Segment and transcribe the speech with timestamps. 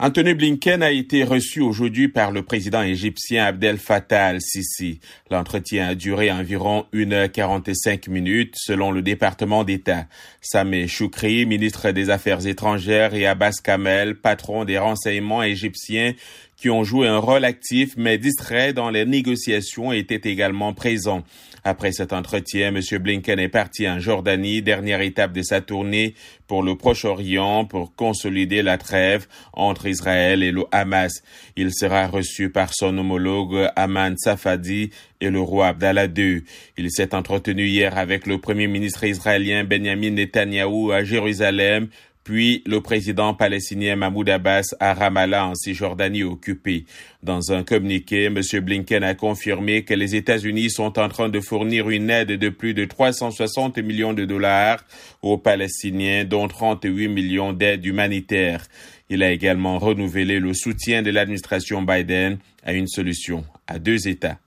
[0.00, 5.00] Anthony Blinken a été reçu aujourd'hui par le président égyptien Abdel Fattah al-Sisi.
[5.28, 10.06] L'entretien a duré environ 1h45 minutes selon le département d'État.
[10.40, 16.14] Sameh Choukri, ministre des Affaires étrangères, et Abbas Kamel, patron des renseignements égyptiens,
[16.58, 21.22] qui ont joué un rôle actif mais distrait dans les négociations étaient également présents.
[21.64, 22.80] Après cet entretien, M.
[22.98, 26.14] Blinken est parti en Jordanie, dernière étape de sa tournée
[26.46, 31.22] pour le Proche-Orient pour consolider la trêve entre Israël et le Hamas.
[31.56, 34.90] Il sera reçu par son homologue Aman Safadi
[35.20, 36.42] et le roi Abdallah II.
[36.76, 41.88] Il s'est entretenu hier avec le premier ministre israélien Benjamin Netanyahu à Jérusalem
[42.28, 46.84] puis le président palestinien Mahmoud Abbas à Ramallah en Cisjordanie occupée.
[47.22, 48.42] Dans un communiqué, M.
[48.60, 52.74] Blinken a confirmé que les États-Unis sont en train de fournir une aide de plus
[52.74, 54.84] de 360 millions de dollars
[55.22, 58.66] aux Palestiniens, dont 38 millions d'aides humanitaires.
[59.08, 64.38] Il a également renouvelé le soutien de l'administration Biden à une solution à deux États.